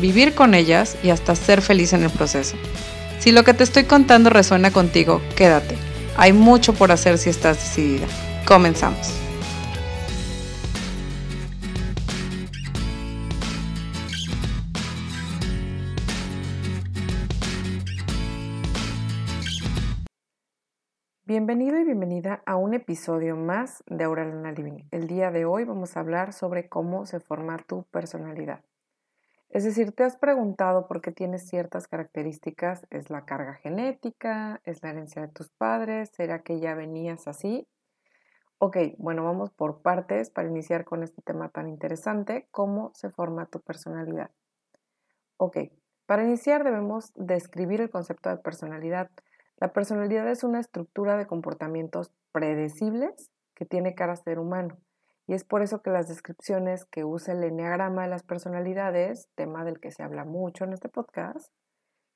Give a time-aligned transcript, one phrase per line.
[0.00, 2.56] vivir con ellas y hasta ser feliz en el proceso.
[3.18, 5.76] Si lo que te estoy contando resuena contigo, quédate.
[6.16, 8.06] Hay mucho por hacer si estás decidida.
[8.46, 9.12] Comenzamos.
[21.24, 24.84] Bienvenido y bienvenida a un episodio más de Aurelana Living.
[24.90, 28.60] El día de hoy vamos a hablar sobre cómo se forma tu personalidad.
[29.50, 32.86] Es decir, te has preguntado por qué tienes ciertas características.
[32.90, 34.60] ¿Es la carga genética?
[34.64, 36.10] ¿Es la herencia de tus padres?
[36.10, 37.66] ¿Será que ya venías así?
[38.58, 43.46] Ok, bueno, vamos por partes para iniciar con este tema tan interesante, cómo se forma
[43.46, 44.30] tu personalidad.
[45.36, 45.58] Ok,
[46.06, 49.10] para iniciar debemos describir el concepto de personalidad.
[49.58, 54.76] La personalidad es una estructura de comportamientos predecibles que tiene carácter humano.
[55.28, 59.64] Y es por eso que las descripciones que usa el enneagrama de las personalidades, tema
[59.64, 61.52] del que se habla mucho en este podcast,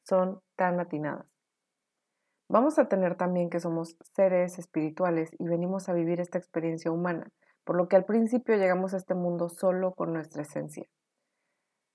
[0.05, 1.27] son tan atinadas.
[2.49, 7.29] Vamos a tener también que somos seres espirituales y venimos a vivir esta experiencia humana,
[7.63, 10.89] por lo que al principio llegamos a este mundo solo con nuestra esencia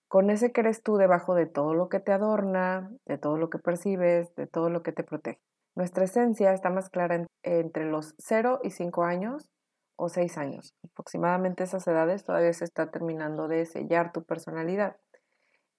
[0.07, 3.49] con ese que eres tú debajo de todo lo que te adorna, de todo lo
[3.49, 5.41] que percibes, de todo lo que te protege.
[5.75, 9.49] Nuestra esencia está más clara entre los 0 y 5 años
[9.97, 10.73] o 6 años.
[10.83, 14.95] Aproximadamente esas edades todavía se está terminando de sellar tu personalidad.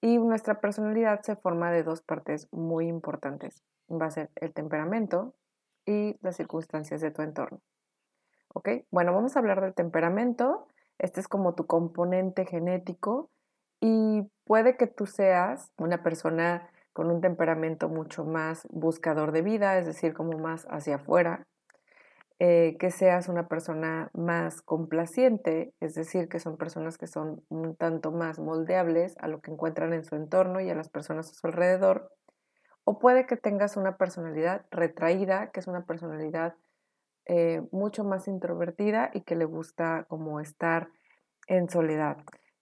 [0.01, 3.65] Y nuestra personalidad se forma de dos partes muy importantes.
[3.91, 5.35] Va a ser el temperamento
[5.87, 7.61] y las circunstancias de tu entorno.
[8.53, 8.69] ¿Ok?
[8.91, 10.69] Bueno, vamos a hablar del temperamento.
[10.99, 13.31] Este es como tu componente genético
[13.81, 19.79] y puede que tú seas una persona con un temperamento mucho más buscador de vida,
[19.79, 21.47] es decir, como más hacia afuera,
[22.39, 27.77] eh, que seas una persona más complaciente, es decir, que son personas que son un
[27.77, 31.35] tanto más moldeables a lo que encuentran en su entorno y a las personas a
[31.35, 32.13] su alrededor,
[32.85, 36.55] o puede que tengas una personalidad retraída, que es una personalidad
[37.27, 40.89] eh, mucho más introvertida y que le gusta como estar
[41.47, 42.19] en soledad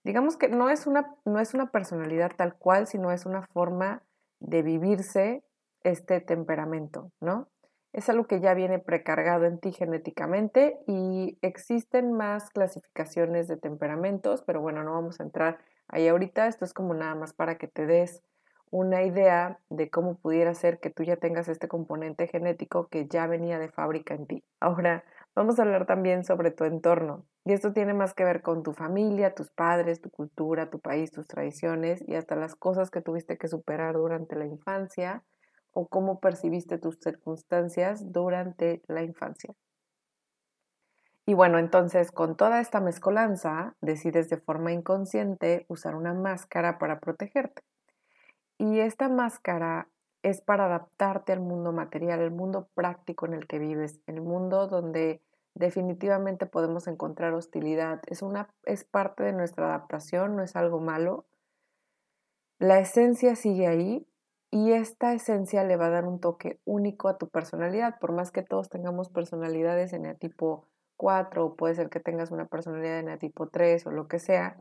[0.07, 4.03] digamos que no es, una, no es una personalidad tal cual, sino es una forma
[4.39, 5.43] de vivirse
[5.83, 7.49] este temperamento, ¿no?
[7.97, 14.43] Es algo que ya viene precargado en ti genéticamente y existen más clasificaciones de temperamentos,
[14.43, 16.45] pero bueno, no vamos a entrar ahí ahorita.
[16.45, 18.21] Esto es como nada más para que te des
[18.69, 23.25] una idea de cómo pudiera ser que tú ya tengas este componente genético que ya
[23.25, 24.43] venía de fábrica en ti.
[24.59, 25.03] Ahora,
[25.33, 27.25] vamos a hablar también sobre tu entorno.
[27.45, 31.09] Y esto tiene más que ver con tu familia, tus padres, tu cultura, tu país,
[31.09, 35.23] tus tradiciones y hasta las cosas que tuviste que superar durante la infancia
[35.77, 39.53] o cómo percibiste tus circunstancias durante la infancia.
[41.27, 46.99] Y bueno, entonces con toda esta mezcolanza decides de forma inconsciente usar una máscara para
[46.99, 47.61] protegerte.
[48.57, 49.87] Y esta máscara
[50.23, 54.65] es para adaptarte al mundo material, al mundo práctico en el que vives, el mundo
[54.65, 55.21] donde
[55.53, 58.01] definitivamente podemos encontrar hostilidad.
[58.07, 61.27] Es, una, es parte de nuestra adaptación, no es algo malo.
[62.57, 64.07] La esencia sigue ahí
[64.49, 67.99] y esta esencia le va a dar un toque único a tu personalidad.
[67.99, 72.31] Por más que todos tengamos personalidades en el tipo 4 o puede ser que tengas
[72.31, 74.57] una personalidad en el tipo 3 o lo que sea,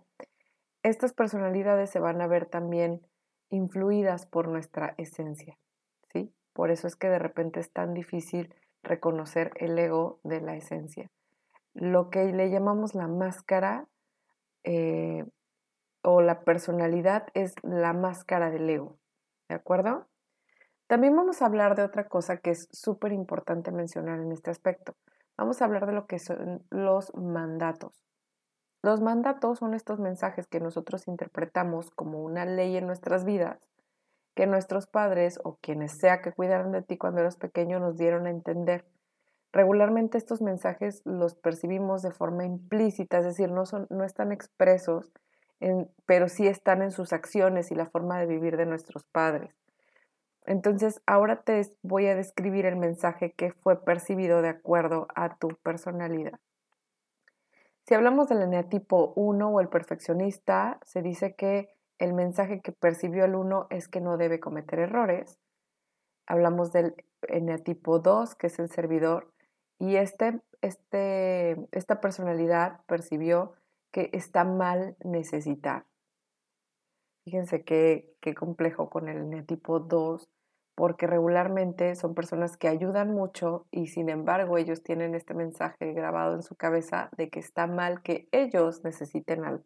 [0.82, 3.00] estas personalidades se van a ver también
[3.48, 5.56] influidas por nuestra esencia.
[6.12, 6.32] ¿sí?
[6.52, 11.10] Por eso es que de repente es tan difícil reconocer el ego de la esencia.
[11.74, 13.86] Lo que le llamamos la máscara
[14.64, 15.24] eh,
[16.02, 18.96] o la personalidad es la máscara del ego,
[19.48, 20.06] ¿de acuerdo?
[20.86, 24.94] También vamos a hablar de otra cosa que es súper importante mencionar en este aspecto.
[25.36, 28.04] Vamos a hablar de lo que son los mandatos.
[28.82, 33.58] Los mandatos son estos mensajes que nosotros interpretamos como una ley en nuestras vidas
[34.36, 38.26] que nuestros padres o quienes sea que cuidaron de ti cuando eras pequeño nos dieron
[38.26, 38.84] a entender.
[39.50, 45.10] Regularmente estos mensajes los percibimos de forma implícita, es decir, no, son, no están expresos,
[46.06, 49.54] pero sí están en sus acciones y la forma de vivir de nuestros padres.
[50.44, 55.48] Entonces, ahora te voy a describir el mensaje que fue percibido de acuerdo a tu
[55.62, 56.38] personalidad.
[57.84, 61.68] Si hablamos del eneatipo 1 o el perfeccionista, se dice que
[61.98, 65.38] el mensaje que percibió el 1 es que no debe cometer errores.
[66.26, 69.32] Hablamos del eneatipo 2, que es el servidor,
[69.78, 73.54] y este, este, esta personalidad percibió
[73.96, 75.86] que está mal necesitar.
[77.24, 80.28] Fíjense qué, qué complejo con el eneatipo 2,
[80.74, 86.34] porque regularmente son personas que ayudan mucho y sin embargo ellos tienen este mensaje grabado
[86.34, 89.64] en su cabeza de que está mal que ellos necesiten algo.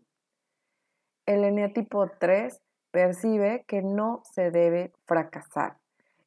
[1.26, 2.62] El eneatipo 3
[2.92, 5.78] percibe que no se debe fracasar.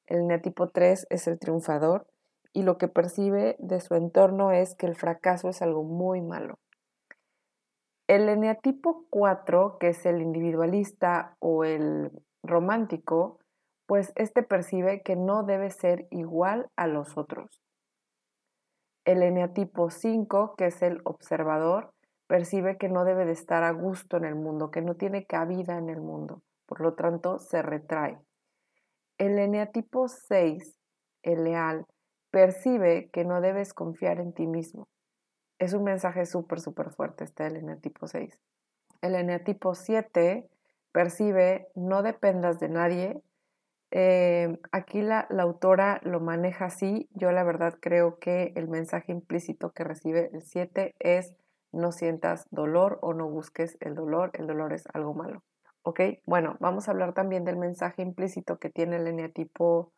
[0.08, 2.06] El eneatipo 3 es el triunfador
[2.52, 6.60] y lo que percibe de su entorno es que el fracaso es algo muy malo.
[8.08, 12.12] El eneatipo 4, que es el individualista o el
[12.44, 13.40] romántico,
[13.86, 17.62] pues este percibe que no debe ser igual a los otros.
[19.06, 21.94] El eneatipo 5, que es el observador,
[22.28, 25.78] percibe que no debe de estar a gusto en el mundo, que no tiene cabida
[25.78, 28.20] en el mundo, por lo tanto se retrae.
[29.18, 30.76] El eneatipo 6,
[31.22, 31.86] el leal,
[32.32, 34.88] percibe que no debes confiar en ti mismo.
[35.64, 38.38] Es un mensaje súper, súper fuerte este el eneatipo 6.
[39.02, 40.50] El eneatipo 7
[40.92, 43.22] percibe no dependas de nadie.
[43.92, 47.08] Eh, aquí la, la autora lo maneja así.
[47.14, 51.34] Yo la verdad creo que el mensaje implícito que recibe el 7 es
[51.72, 54.32] no sientas dolor o no busques el dolor.
[54.34, 55.44] El dolor es algo malo.
[55.84, 56.02] ¿Ok?
[56.26, 59.94] Bueno, vamos a hablar también del mensaje implícito que tiene el eneatipo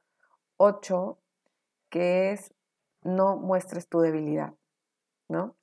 [0.58, 1.18] 8
[1.90, 2.54] que es
[3.02, 4.54] no muestres tu debilidad,
[5.30, 5.56] ¿no?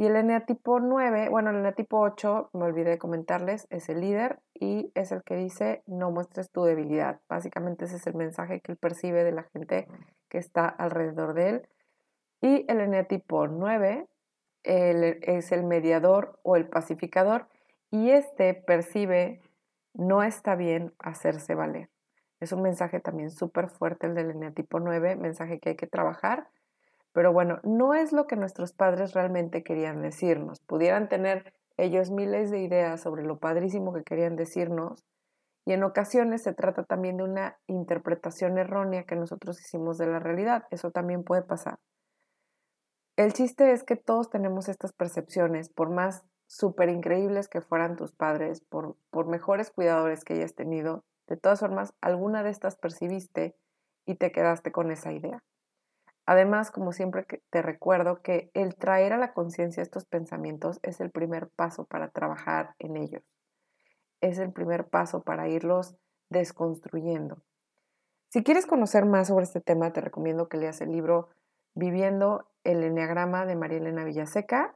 [0.00, 4.38] Y el eneatipo 9, bueno, el eneatipo 8, me olvidé de comentarles, es el líder
[4.54, 7.20] y es el que dice no muestres tu debilidad.
[7.28, 9.88] Básicamente ese es el mensaje que él percibe de la gente
[10.28, 11.68] que está alrededor de él.
[12.40, 14.06] Y el eneatipo 9
[14.62, 17.48] es el mediador o el pacificador
[17.90, 19.40] y este percibe
[19.94, 21.90] no está bien hacerse valer.
[22.38, 26.46] Es un mensaje también súper fuerte el del eneatipo 9, mensaje que hay que trabajar.
[27.18, 30.60] Pero bueno, no es lo que nuestros padres realmente querían decirnos.
[30.60, 35.04] Pudieran tener ellos miles de ideas sobre lo padrísimo que querían decirnos
[35.66, 40.20] y en ocasiones se trata también de una interpretación errónea que nosotros hicimos de la
[40.20, 40.66] realidad.
[40.70, 41.80] Eso también puede pasar.
[43.16, 48.12] El chiste es que todos tenemos estas percepciones, por más súper increíbles que fueran tus
[48.12, 53.56] padres, por, por mejores cuidadores que hayas tenido, de todas formas, alguna de estas percibiste
[54.06, 55.42] y te quedaste con esa idea.
[56.28, 61.10] Además, como siempre te recuerdo que el traer a la conciencia estos pensamientos es el
[61.10, 63.22] primer paso para trabajar en ellos.
[64.20, 65.96] Es el primer paso para irlos
[66.28, 67.42] desconstruyendo.
[68.28, 71.30] Si quieres conocer más sobre este tema, te recomiendo que leas el libro
[71.74, 74.74] Viviendo el Enneagrama de María Elena Villaseca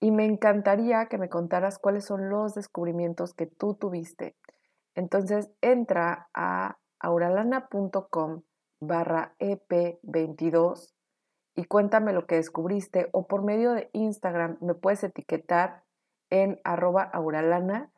[0.00, 4.36] y me encantaría que me contaras cuáles son los descubrimientos que tú tuviste
[4.94, 8.42] entonces entra a auralana.com
[8.86, 10.94] barra EP22
[11.56, 15.84] y cuéntame lo que descubriste o por medio de Instagram me puedes etiquetar
[16.30, 17.90] en arroba auralana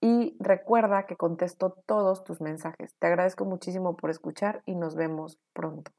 [0.00, 2.94] y recuerda que contesto todos tus mensajes.
[2.98, 5.92] Te agradezco muchísimo por escuchar y nos vemos pronto.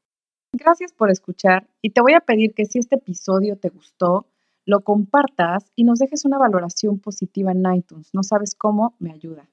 [0.52, 4.26] Gracias por escuchar y te voy a pedir que si este episodio te gustó,
[4.66, 8.10] lo compartas y nos dejes una valoración positiva en iTunes.
[8.14, 9.48] No sabes cómo, me ayuda.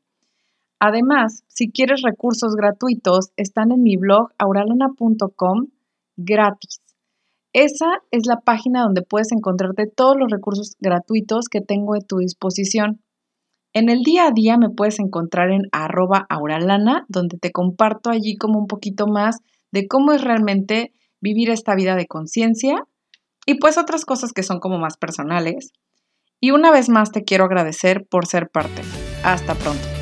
[0.84, 5.68] Además, si quieres recursos gratuitos, están en mi blog auralana.com
[6.18, 6.82] gratis.
[7.54, 12.18] Esa es la página donde puedes encontrarte todos los recursos gratuitos que tengo a tu
[12.18, 13.04] disposición.
[13.74, 18.36] En el día a día me puedes encontrar en arroba auralana, donde te comparto allí
[18.36, 19.38] como un poquito más
[19.72, 22.88] de cómo es realmente vivir esta vida de conciencia
[23.46, 25.74] y pues otras cosas que son como más personales.
[26.40, 28.82] Y una vez más te quiero agradecer por ser parte.
[29.24, 30.01] Hasta pronto.